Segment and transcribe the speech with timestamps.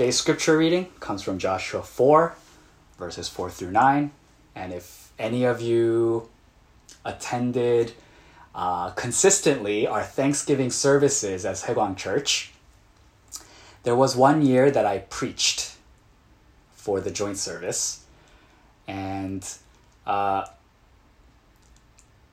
[0.00, 2.34] Today's scripture reading comes from Joshua 4,
[2.98, 4.10] verses 4 through 9.
[4.54, 6.30] And if any of you
[7.04, 7.92] attended
[8.54, 12.50] uh, consistently our Thanksgiving services as Haegwang Church,
[13.82, 15.76] there was one year that I preached
[16.72, 18.02] for the joint service.
[18.88, 19.46] And
[20.06, 20.46] uh,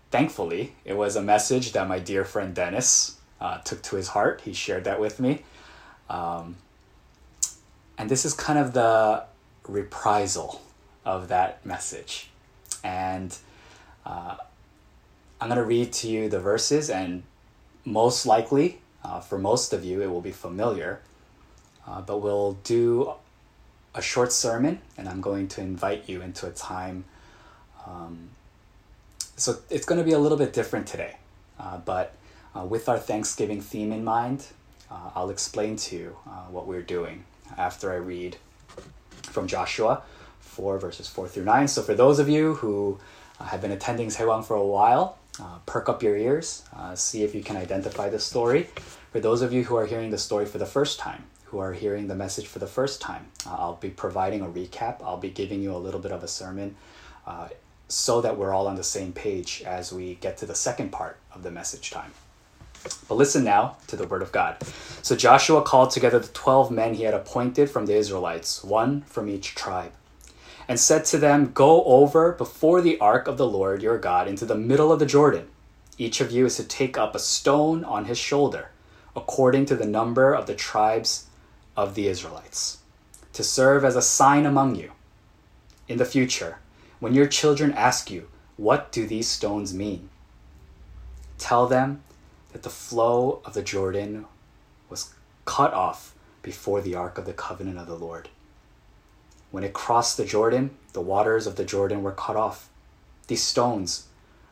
[0.10, 4.40] thankfully, it was a message that my dear friend Dennis uh, took to his heart.
[4.46, 5.44] He shared that with me.
[6.10, 6.56] Um,
[7.98, 9.24] and this is kind of the
[9.68, 10.62] reprisal
[11.06, 12.30] of that message.
[12.84, 13.36] And
[14.06, 14.36] uh,
[15.42, 17.24] I'm going to read to you the verses, and
[17.86, 21.00] most likely, uh, for most of you, it will be familiar.
[21.88, 23.14] Uh, but we'll do
[23.96, 27.06] a short sermon, and I'm going to invite you into a time.
[27.86, 28.30] Um,
[29.38, 31.16] so it's going to be a little bit different today,
[31.60, 32.14] uh, but
[32.56, 34.48] uh, with our Thanksgiving theme in mind,
[34.92, 36.18] uh, I'll explain to you
[36.50, 37.26] what we're doing
[37.58, 38.38] after I read
[39.24, 40.02] from Joshua
[40.40, 41.68] 4, verses 4 through 9.
[41.68, 43.00] So, for those of you who
[43.40, 47.24] uh, have been attending Sewang for a while, uh, perk up your ears, uh, see
[47.24, 48.70] if you can identify the story.
[49.12, 51.74] For those of you who are hearing the story for the first time, who are
[51.74, 55.02] hearing the message for the first time, uh, I'll be providing a recap.
[55.04, 56.76] I'll be giving you a little bit of a sermon
[57.26, 57.50] uh,
[57.88, 61.18] so that we're all on the same page as we get to the second part
[61.34, 62.12] of the message time.
[63.08, 64.58] But listen now to the word of God.
[65.02, 69.30] So Joshua called together the twelve men he had appointed from the Israelites, one from
[69.30, 69.94] each tribe,
[70.68, 74.46] and said to them, Go over before the ark of the Lord your God into
[74.46, 75.48] the middle of the Jordan.
[75.98, 78.72] Each of you is to take up a stone on his shoulder,
[79.16, 81.28] according to the number of the tribes
[81.76, 82.80] of the Israelites,
[83.34, 84.92] to serve as a sign among you.
[85.88, 86.58] In the future,
[87.00, 88.28] when your children ask you,
[88.58, 90.10] What do these stones mean?
[91.38, 92.04] Tell them
[92.58, 94.26] that the flow of the Jordan
[94.90, 95.14] was
[95.46, 98.30] cut off before the ark of the covenant of the Lord.
[99.52, 102.68] When it crossed the Jordan, the waters of the Jordan were cut off.
[103.28, 104.08] These stones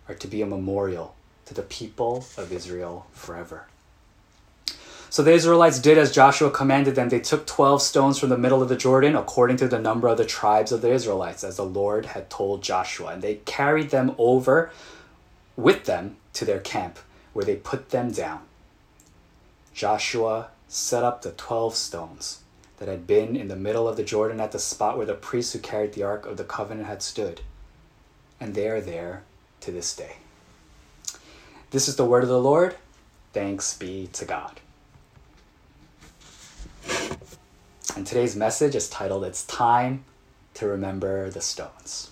[0.08, 3.66] are to be a memorial to the people of Israel forever.
[5.10, 7.10] So the Israelites did as Joshua commanded them.
[7.10, 10.20] They took 12 stones from the middle of the Jordan, according to the number of
[10.20, 13.14] the tribes of the Israelites, as the Lord had told Joshua.
[13.14, 14.70] And they carried them over
[15.56, 17.00] with them to their camp
[17.36, 18.40] where they put them down.
[19.74, 22.40] Joshua set up the twelve stones
[22.78, 25.52] that had been in the middle of the Jordan at the spot where the priests
[25.52, 27.42] who carried the Ark of the Covenant had stood,
[28.40, 29.24] and they are there
[29.60, 30.14] to this day.
[31.72, 32.78] This is the word of the Lord.
[33.34, 34.62] Thanks be to God.
[37.98, 40.06] And today's message is titled It's Time
[40.54, 42.12] to Remember the Stones.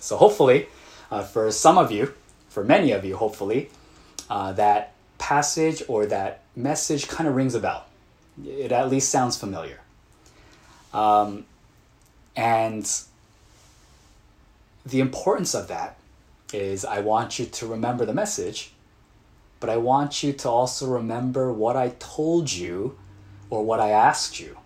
[0.00, 0.68] So, hopefully,
[1.10, 2.14] uh, for some of you,
[2.48, 3.68] for many of you, hopefully,
[4.30, 7.86] uh, that passage or that message kind of rings a bell.
[8.44, 9.80] It at least sounds familiar.
[10.92, 11.44] Um,
[12.34, 12.90] and
[14.84, 15.96] the importance of that
[16.52, 18.72] is I want you to remember the message,
[19.58, 22.96] but I want you to also remember what I told you
[23.50, 24.58] or what I asked you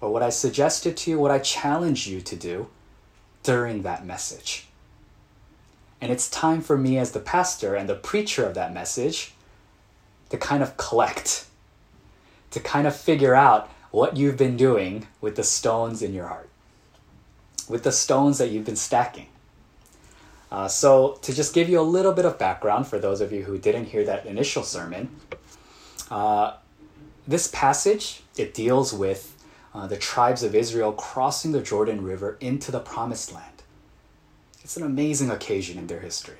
[0.00, 2.68] or what I suggested to you, what I challenged you to do
[3.42, 4.66] during that message.
[6.00, 9.34] And it's time for me, as the pastor and the preacher of that message,
[10.30, 11.46] to kind of collect,
[12.52, 16.48] to kind of figure out what you've been doing with the stones in your heart,
[17.68, 19.26] with the stones that you've been stacking.
[20.50, 23.44] Uh, so, to just give you a little bit of background for those of you
[23.44, 25.08] who didn't hear that initial sermon,
[26.10, 26.54] uh,
[27.26, 29.36] this passage it deals with
[29.74, 33.59] uh, the tribes of Israel crossing the Jordan River into the Promised Land.
[34.70, 36.36] It's an amazing occasion in their history.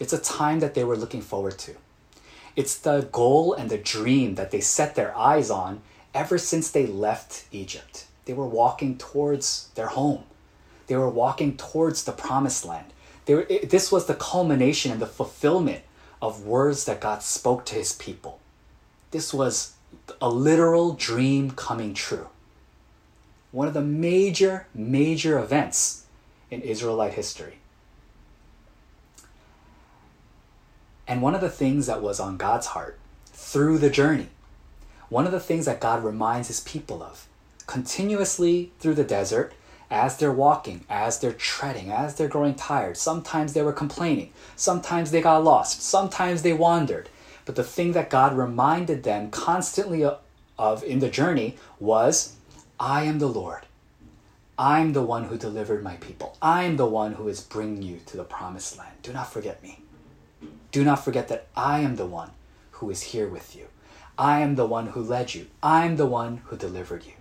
[0.00, 1.76] It's a time that they were looking forward to.
[2.56, 5.80] It's the goal and the dream that they set their eyes on
[6.12, 8.06] ever since they left Egypt.
[8.24, 10.24] They were walking towards their home.
[10.88, 12.92] They were walking towards the promised land.
[13.28, 15.84] Were, it, this was the culmination and the fulfillment
[16.20, 18.40] of words that God spoke to his people.
[19.12, 19.74] This was
[20.20, 22.26] a literal dream coming true.
[23.52, 26.05] One of the major, major events
[26.50, 27.58] in Israelite history.
[31.08, 34.28] And one of the things that was on God's heart through the journey,
[35.08, 37.28] one of the things that God reminds his people of
[37.66, 39.52] continuously through the desert,
[39.90, 45.10] as they're walking, as they're treading, as they're growing tired, sometimes they were complaining, sometimes
[45.10, 47.08] they got lost, sometimes they wandered.
[47.44, 50.04] But the thing that God reminded them constantly
[50.58, 52.34] of in the journey was,
[52.80, 53.66] I am the Lord.
[54.58, 56.36] I'm the one who delivered my people.
[56.40, 58.96] I'm the one who is bringing you to the promised land.
[59.02, 59.80] Do not forget me.
[60.72, 62.30] Do not forget that I am the one
[62.72, 63.66] who is here with you.
[64.18, 65.48] I am the one who led you.
[65.62, 67.12] I'm the one who delivered you.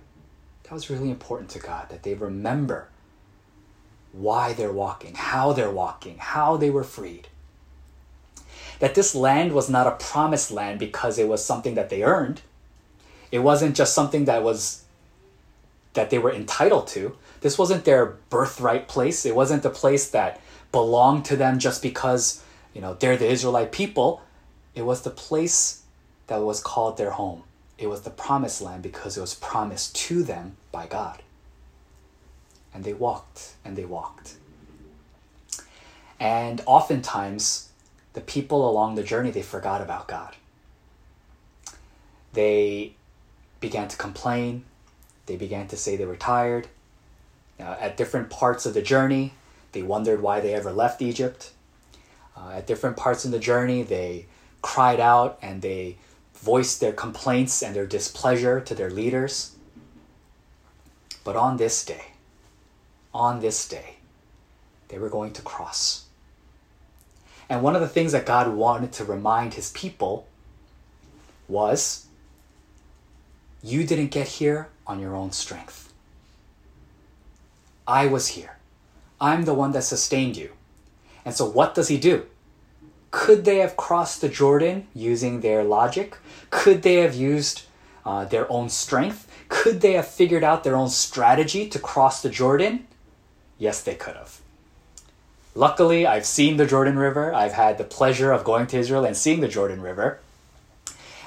[0.64, 2.88] That was really important to God that they remember
[4.14, 7.28] why they're walking, how they're walking, how they were freed.
[8.80, 12.42] That this land was not a promised land because it was something that they earned.
[13.30, 14.85] It wasn't just something that was
[15.96, 17.18] that they were entitled to.
[17.42, 19.26] This wasn't their birthright place.
[19.26, 20.40] It wasn't the place that
[20.72, 22.44] belonged to them just because,
[22.74, 24.22] you know, they're the Israelite people.
[24.76, 25.84] It was the place
[26.28, 27.44] that was called their home.
[27.78, 31.22] It was the promised land because it was promised to them by God.
[32.74, 34.36] And they walked and they walked.
[36.20, 37.70] And oftentimes,
[38.14, 40.36] the people along the journey, they forgot about God.
[42.34, 42.96] They
[43.60, 44.64] began to complain.
[45.26, 46.68] They began to say they were tired.
[47.60, 49.34] Uh, at different parts of the journey,
[49.72, 51.52] they wondered why they ever left Egypt.
[52.36, 54.26] Uh, at different parts in the journey, they
[54.62, 55.98] cried out and they
[56.34, 59.56] voiced their complaints and their displeasure to their leaders.
[61.24, 62.12] But on this day,
[63.14, 63.96] on this day,
[64.90, 66.06] they were going to cross.
[67.50, 70.28] And one of the things that God wanted to remind his people
[71.48, 72.08] was
[73.64, 75.94] you didn't get here on your own strength.
[77.88, 78.58] I was here.
[79.22, 80.52] I'm the one that sustained you.
[81.24, 82.26] And so, what does he do?
[83.12, 86.18] Could they have crossed the Jordan using their logic?
[86.50, 87.64] Could they have used
[88.06, 89.32] uh, their own strength?
[89.48, 92.88] Could they have figured out their own strategy to cross the Jordan?
[93.58, 94.42] Yes, they could have.
[95.54, 97.34] Luckily, I've seen the Jordan River.
[97.34, 100.20] I've had the pleasure of going to Israel and seeing the Jordan River.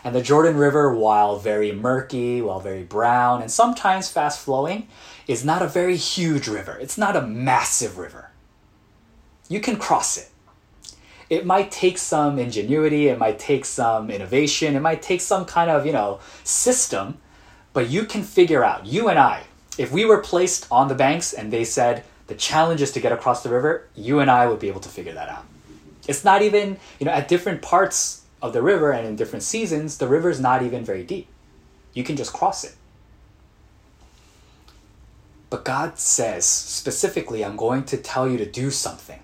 [0.08, 4.88] And the Jordan River, while very murky, while very brown, and sometimes fast flowing,
[5.26, 6.78] is not a very huge river.
[6.80, 8.30] It's not a massive river.
[9.48, 10.30] You can cross it
[11.30, 15.70] it might take some ingenuity, it might take some innovation, it might take some kind
[15.70, 17.18] of, you know, system,
[17.72, 19.44] but you can figure out, you and I,
[19.76, 23.12] if we were placed on the banks and they said the challenge is to get
[23.12, 25.44] across the river, you and I would be able to figure that out.
[26.06, 29.98] It's not even, you know, at different parts of the river and in different seasons,
[29.98, 31.28] the river is not even very deep.
[31.92, 32.74] You can just cross it.
[35.50, 39.20] But God says specifically, I'm going to tell you to do something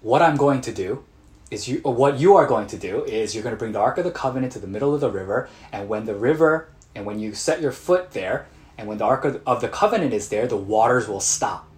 [0.00, 1.04] what I'm going to do
[1.50, 3.98] is you what you are going to do is you're going to bring the ark
[3.98, 7.18] of the covenant to the middle of the river and when the river and when
[7.18, 8.46] you set your foot there
[8.78, 11.68] and when the ark of, the covenant is there the waters will stop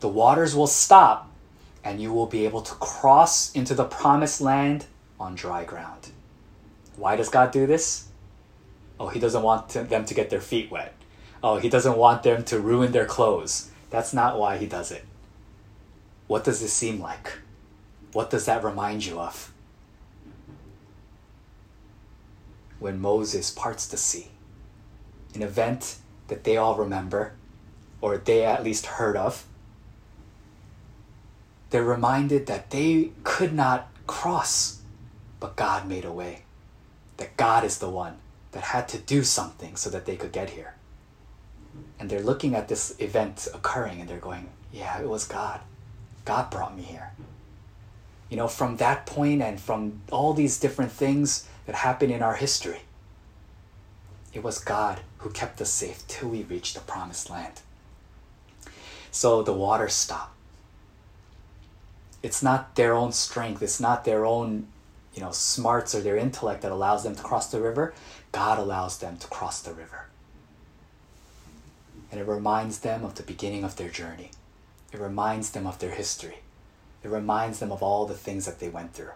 [0.00, 1.29] the waters will stop
[1.82, 4.86] and you will be able to cross into the promised land
[5.18, 6.10] on dry ground.
[6.96, 8.08] Why does god do this?
[8.98, 10.94] Oh he doesn't want to, them to get their feet wet.
[11.42, 13.70] Oh he doesn't want them to ruin their clothes.
[13.88, 15.04] That's not why he does it.
[16.26, 17.38] What does this seem like?
[18.12, 19.52] What does that remind you of?
[22.78, 24.28] When Moses parts the sea,
[25.34, 25.96] an event
[26.28, 27.32] that they all remember,
[28.00, 29.44] or they at least heard of,
[31.70, 34.80] they're reminded that they could not cross,
[35.38, 36.42] but God made a way.
[37.16, 38.16] That God is the one
[38.52, 40.74] that had to do something so that they could get here.
[41.98, 45.60] And they're looking at this event occurring and they're going, Yeah, it was God.
[46.24, 47.12] God brought me here.
[48.28, 52.34] You know, from that point and from all these different things that happened in our
[52.34, 52.80] history,
[54.32, 57.60] it was God who kept us safe till we reached the promised land.
[59.10, 60.34] So the water stopped.
[62.22, 64.66] It's not their own strength, it's not their own,
[65.14, 67.94] you know, smarts or their intellect that allows them to cross the river.
[68.32, 70.06] God allows them to cross the river.
[72.10, 74.30] And it reminds them of the beginning of their journey.
[74.92, 76.38] It reminds them of their history.
[77.02, 79.12] It reminds them of all the things that they went through.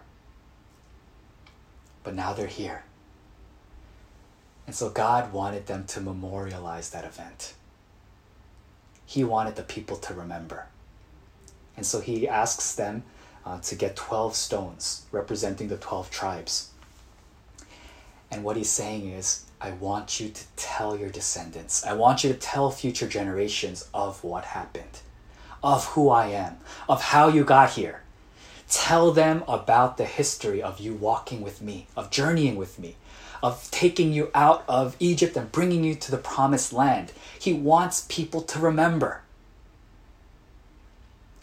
[2.03, 2.83] But now they're here.
[4.65, 7.53] And so God wanted them to memorialize that event.
[9.05, 10.65] He wanted the people to remember.
[11.77, 13.03] And so he asks them
[13.45, 16.69] uh, to get 12 stones representing the 12 tribes.
[18.31, 22.33] And what he's saying is, I want you to tell your descendants, I want you
[22.33, 24.99] to tell future generations of what happened
[25.65, 28.03] of who I am, of how you got here.
[28.69, 32.97] Tell them about the history of you walking with me, of journeying with me,
[33.41, 37.13] of taking you out of Egypt and bringing you to the promised land.
[37.39, 39.21] He wants people to remember.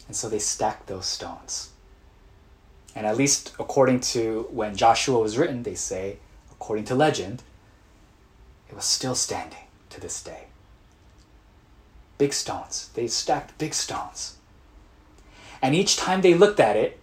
[0.07, 1.71] And so they stacked those stones.
[2.95, 6.17] And at least according to when Joshua was written, they say,
[6.51, 7.41] according to legend,
[8.69, 10.47] it was still standing to this day
[12.23, 12.89] big stones.
[12.93, 14.37] They stacked big stones.
[15.61, 16.97] And each time they looked at it,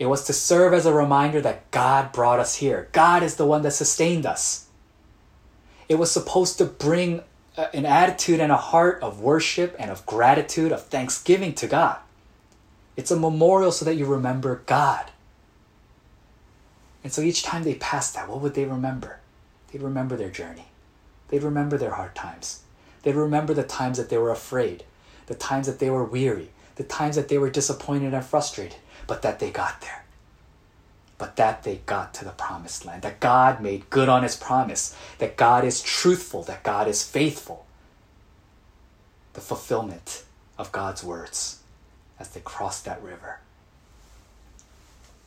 [0.00, 2.88] it was to serve as a reminder that God brought us here.
[2.90, 4.66] God is the one that sustained us.
[5.88, 7.22] It was supposed to bring
[7.56, 11.98] an attitude and a heart of worship and of gratitude, of thanksgiving to God.
[12.96, 15.10] It's a memorial so that you remember God.
[17.04, 19.20] And so each time they passed that, what would they remember?
[19.70, 20.68] They'd remember their journey.
[21.28, 22.62] They'd remember their hard times.
[23.02, 24.84] They'd remember the times that they were afraid,
[25.26, 29.22] the times that they were weary, the times that they were disappointed and frustrated, but
[29.22, 30.04] that they got there.
[31.18, 34.96] But that they got to the promised land, that God made good on his promise,
[35.18, 37.66] that God is truthful, that God is faithful.
[39.34, 40.24] The fulfillment
[40.58, 41.60] of God's words
[42.18, 43.40] as they crossed that river.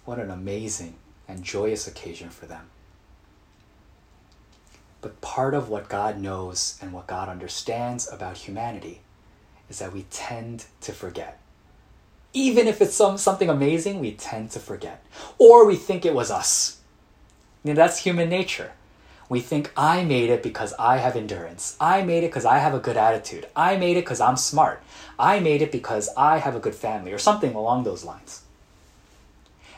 [0.06, 0.96] What an amazing
[1.28, 2.70] and joyous occasion for them.
[5.02, 9.02] But part of what God knows and what God understands about humanity
[9.70, 11.40] is that we tend to forget.
[12.34, 15.04] Even if it's some, something amazing, we tend to forget.
[15.38, 16.80] Or we think it was us.
[17.64, 18.74] You know, that's human nature.
[19.30, 21.78] We think I made it because I have endurance.
[21.80, 23.48] I made it because I have a good attitude.
[23.56, 24.82] I made it because I'm smart.
[25.20, 28.42] I made it because I have a good family, or something along those lines.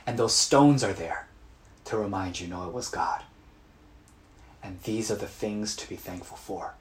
[0.07, 1.27] And those stones are there
[1.85, 3.23] to remind you no, it was God.
[4.63, 6.75] And these are the things to be thankful for.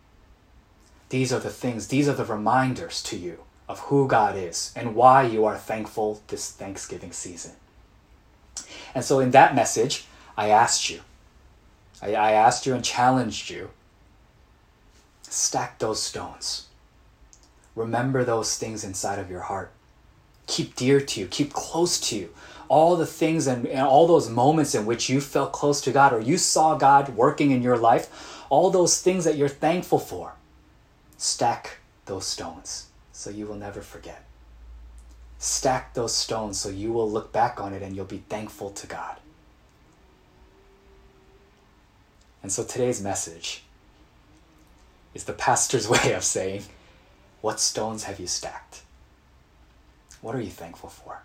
[1.09, 4.95] These are the things, these are the reminders to you of who God is and
[4.95, 7.53] why you are thankful this Thanksgiving season.
[8.95, 10.05] And so, in that message,
[10.37, 11.01] I asked you,
[12.03, 13.71] I, I asked you and challenged you
[15.23, 16.67] stack those stones.
[17.77, 19.71] Remember those things inside of your heart.
[20.47, 22.31] Keep dear to you, keep close to you
[22.71, 26.13] all the things and, and all those moments in which you felt close to God
[26.13, 30.35] or you saw God working in your life, all those things that you're thankful for,
[31.19, 34.25] stack those stones so you will never forget.
[35.39, 38.87] Stack those stones so you will look back on it and you'll be thankful to
[38.87, 39.17] God.
[42.43, 43.63] And so today's message
[45.15, 46.65] is the pastor's way of saying,
[47.41, 48.83] What stones have you stacked?
[50.21, 51.23] What are you thankful for?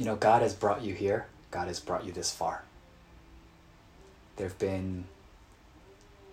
[0.00, 1.26] you know, God has brought you here.
[1.50, 2.64] God has brought you this far.
[4.36, 5.04] There've been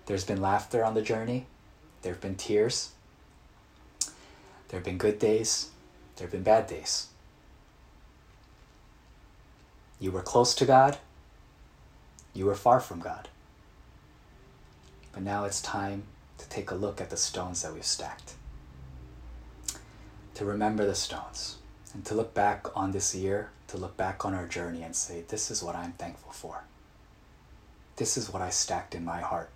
[0.06, 1.48] there's been laughter on the journey.
[2.02, 2.92] There've been tears.
[4.70, 5.72] There've been good days.
[6.16, 7.08] There've been bad days.
[10.00, 10.98] You were close to God.
[12.38, 13.30] You were far from God.
[15.12, 16.04] But now it's time
[16.38, 18.36] to take a look at the stones that we've stacked.
[20.36, 21.58] To remember the stones
[21.96, 25.24] and to look back on this year to look back on our journey and say,
[25.28, 26.64] This is what I'm thankful for.
[27.96, 29.50] This is what I stacked in my heart.